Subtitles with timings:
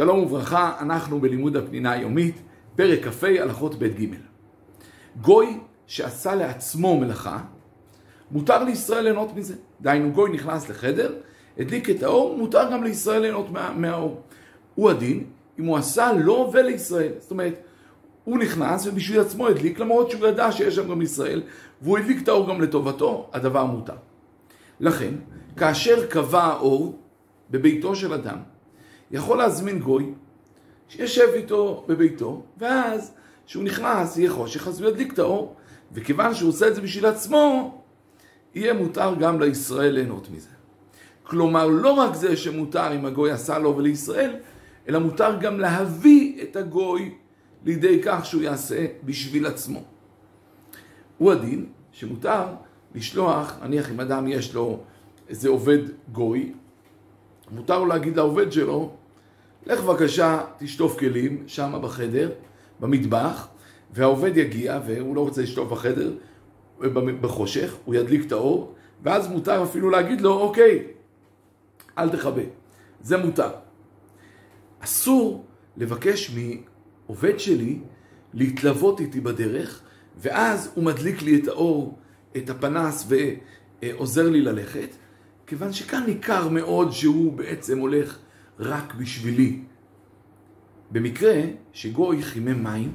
[0.00, 2.34] שלום וברכה, אנחנו בלימוד הפנינה היומית,
[2.76, 4.14] פרק כ"ה, הלכות ב' ג'.
[5.20, 7.38] גוי שעשה לעצמו מלאכה,
[8.30, 9.54] מותר לישראל ליהנות מזה.
[9.80, 11.14] דהיינו, גוי נכנס לחדר,
[11.58, 14.20] הדליק את האור, מותר גם לישראל ליהנות מה, מהאור.
[14.74, 15.24] הוא הדין
[15.58, 17.12] אם הוא עשה לו ולישראל.
[17.18, 17.54] זאת אומרת,
[18.24, 21.42] הוא נכנס ובשביל עצמו הדליק, למרות שהוא ידע שיש שם גם ישראל,
[21.82, 23.96] והוא הדליק את האור גם לטובתו, הדבר מותר.
[24.80, 25.14] לכן,
[25.56, 26.98] כאשר קבע האור
[27.50, 28.53] בביתו של אדם,
[29.14, 30.12] יכול להזמין גוי
[30.88, 33.12] שישב איתו בביתו, ואז
[33.46, 35.56] כשהוא נכנס יהיה חושך, אז הוא ידליק את האור,
[35.92, 37.74] וכיוון שהוא עושה את זה בשביל עצמו,
[38.54, 40.48] יהיה מותר גם לישראל ליהנות מזה.
[41.22, 44.36] כלומר, לא רק זה שמותר אם הגוי עשה לו ולישראל,
[44.88, 47.14] אלא מותר גם להביא את הגוי
[47.64, 49.82] לידי כך שהוא יעשה בשביל עצמו.
[51.18, 52.42] הוא הדין שמותר
[52.94, 54.80] לשלוח, נניח אם אדם יש לו
[55.28, 55.78] איזה עובד
[56.12, 56.52] גוי,
[57.50, 58.92] מותר לו להגיד לעובד שלו,
[59.66, 62.30] לך בבקשה תשטוף כלים שם בחדר,
[62.80, 63.48] במטבח,
[63.90, 66.12] והעובד יגיע והוא לא רוצה לשטוף בחדר
[67.20, 70.86] בחושך, הוא ידליק את האור, ואז מותר אפילו להגיד לו, אוקיי,
[71.98, 72.42] אל תכבה.
[73.00, 73.50] זה מותר.
[74.80, 75.44] אסור
[75.76, 77.78] לבקש מעובד שלי
[78.34, 79.82] להתלוות איתי בדרך,
[80.16, 81.98] ואז הוא מדליק לי את האור,
[82.36, 83.12] את הפנס,
[83.82, 84.88] ועוזר לי ללכת,
[85.46, 88.18] כיוון שכאן ניכר מאוד שהוא בעצם הולך
[88.58, 89.60] רק בשבילי.
[90.90, 91.42] במקרה
[91.72, 92.92] שגוי חימם מים,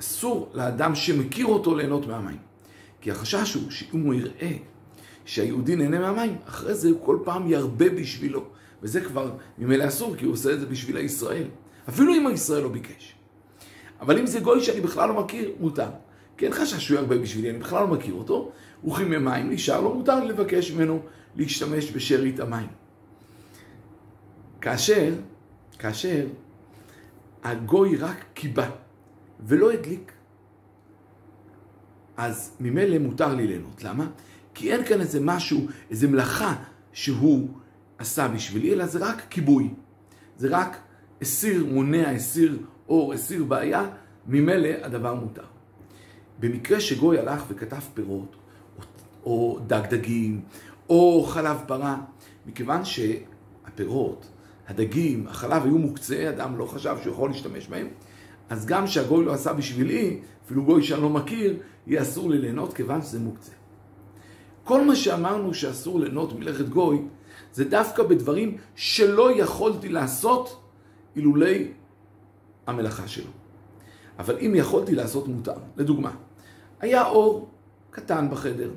[0.00, 2.38] אסור לאדם שמכיר אותו ליהנות מהמים.
[3.00, 4.52] כי החשש הוא שאם הוא יראה
[5.24, 8.44] שהיהודי נהנה מהמים, אחרי זה הוא כל פעם ירבה בשבילו.
[8.82, 11.46] וזה כבר ממילא אסור, כי הוא עושה את זה בשביל הישראל.
[11.88, 13.14] אפילו אם הישראל לא ביקש.
[14.00, 15.88] אבל אם זה גוי שאני בכלל לא מכיר, מותר.
[16.36, 18.50] כי אין חשש שהוא ירבה בשבילי, אני בכלל לא מכיר אותו,
[18.82, 21.00] הוא חימם מים, נשאר לו, מותר לבקש ממנו
[21.36, 22.81] להשתמש בשארית המים.
[24.62, 25.14] כאשר,
[25.78, 26.26] כאשר
[27.44, 28.70] הגוי רק קיבה
[29.40, 30.12] ולא הדליק,
[32.16, 33.84] אז ממילא מותר לי ליהנות.
[33.84, 34.06] למה?
[34.54, 36.54] כי אין כאן איזה משהו, איזה מלאכה
[36.92, 37.48] שהוא
[37.98, 39.74] עשה בשבילי, אלא זה רק כיבוי.
[40.36, 40.80] זה רק
[41.22, 43.88] הסיר מונע, הסיר אור, הסיר בעיה,
[44.26, 45.44] ממילא הדבר מותר.
[46.40, 48.36] במקרה שגוי הלך וכתב פירות,
[48.78, 48.82] או,
[49.24, 50.40] או דג דגים,
[50.88, 51.96] או חלב פרה,
[52.46, 54.26] מכיוון שהפירות,
[54.72, 57.88] הדגים, החלב היו מוקצה, אדם לא חשב שהוא יכול להשתמש בהם,
[58.50, 61.56] אז גם שהגוי לא עשה בשבילי, אפילו גוי שאני לא מכיר,
[61.86, 63.52] יהיה אסור לי ליהנות כיוון שזה מוקצה.
[64.64, 67.02] כל מה שאמרנו שאסור ליהנות מלאכת גוי,
[67.52, 70.62] זה דווקא בדברים שלא יכולתי לעשות
[71.16, 71.72] אילולי
[72.66, 73.30] המלאכה שלו.
[74.18, 76.10] אבל אם יכולתי לעשות מותר, לדוגמה,
[76.80, 77.48] היה אור
[77.90, 78.70] קטן בחדר.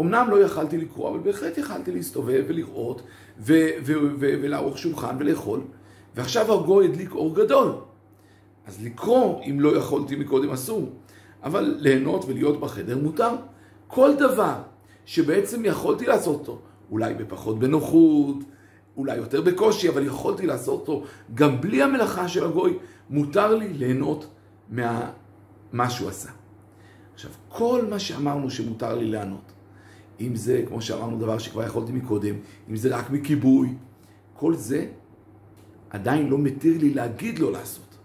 [0.00, 3.02] אמנם לא יכלתי לקרוא, אבל בהחלט יכלתי להסתובב ולראות
[3.38, 5.60] ולערוך שולחן ולאכול.
[6.14, 7.72] ועכשיו הגוי הדליק אור גדול.
[8.66, 10.92] אז לקרוא, אם לא יכולתי מקודם, אסור.
[11.42, 13.30] אבל ליהנות ולהיות בחדר מותר.
[13.86, 14.54] כל דבר
[15.06, 16.58] שבעצם יכולתי לעשות אותו,
[16.90, 18.36] אולי בפחות בנוחות,
[18.96, 21.04] אולי יותר בקושי, אבל יכולתי לעשות אותו
[21.34, 22.78] גם בלי המלאכה של הגוי,
[23.10, 24.26] מותר לי ליהנות
[24.70, 26.30] ממה שהוא עשה.
[27.14, 29.52] עכשיו, כל מה שאמרנו שמותר לי לענות,
[30.20, 32.34] אם זה, כמו שאמרנו, דבר שכבר יכולתי מקודם,
[32.70, 33.68] אם זה רק מכיבוי,
[34.34, 34.86] כל זה
[35.90, 37.96] עדיין לא מתיר לי להגיד לו לעשות.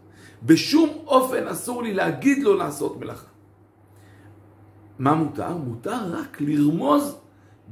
[0.43, 3.27] בשום אופן אסור לי להגיד לו לעשות מלאכה.
[4.99, 5.57] מה מותר?
[5.57, 7.15] מותר רק לרמוז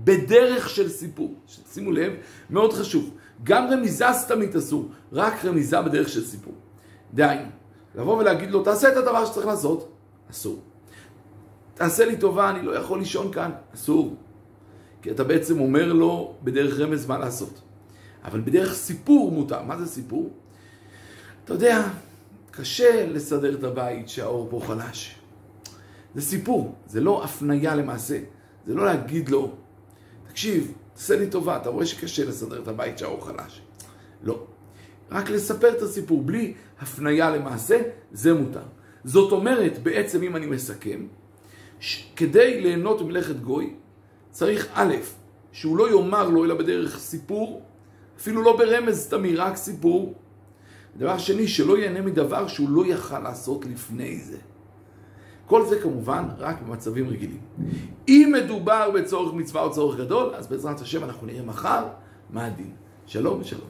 [0.03, 1.35] בדרך של סיפור.
[1.47, 2.13] שימו לב,
[2.49, 3.11] מאוד חשוב.
[3.43, 6.53] גם רמיזה סתמית אסור, רק רמיזה בדרך של סיפור.
[7.13, 7.49] דהיינו,
[7.95, 9.91] לבוא ולהגיד לו, תעשה את הדבר שצריך לעשות,
[10.31, 10.61] אסור.
[11.73, 14.15] תעשה לי טובה, אני לא יכול לישון כאן, אסור.
[15.01, 17.61] כי אתה בעצם אומר לו בדרך רמז מה לעשות.
[18.23, 19.63] אבל בדרך סיפור מותר.
[19.63, 20.33] מה זה סיפור?
[21.45, 21.89] אתה יודע,
[22.51, 25.15] קשה לסדר את הבית שהאור פה חלש.
[26.15, 28.19] זה סיפור, זה לא הפניה למעשה.
[28.65, 29.55] זה לא להגיד לו,
[30.29, 33.61] תקשיב, תעשה לי טובה, אתה רואה שקשה לסדר את הבית שהאור חלש.
[34.23, 34.43] לא.
[35.11, 37.81] רק לספר את הסיפור בלי הפניה למעשה,
[38.11, 38.63] זה מותר.
[39.03, 41.07] זאת אומרת, בעצם אם אני מסכם,
[42.15, 43.73] כדי ליהנות ממלאכת גוי,
[44.37, 44.95] צריך א',
[45.51, 47.61] שהוא לא יאמר לו אלא בדרך סיפור,
[48.17, 50.13] אפילו לא ברמז תמי, רק סיפור.
[50.97, 54.37] דבר שני, שלא ייהנה מדבר שהוא לא יכל לעשות לפני זה.
[55.45, 57.41] כל זה כמובן רק במצבים רגילים.
[58.07, 61.85] אם מדובר בצורך מצווה או צורך גדול, אז בעזרת השם אנחנו נראה מחר
[62.29, 62.71] מה הדין.
[63.05, 63.69] שלום ושלום.